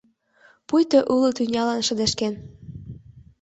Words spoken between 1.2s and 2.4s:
тӱнялан шыдешкен.